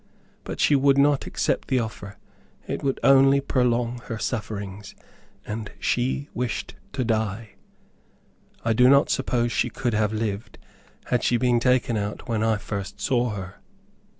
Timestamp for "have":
9.93-10.11